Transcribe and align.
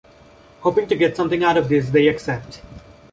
Hoping 0.61 0.87
to 0.87 0.95
get 0.95 1.15
something 1.15 1.43
out 1.43 1.57
of 1.57 1.69
this, 1.69 1.91
they 1.91 2.07
accept. 2.07 2.63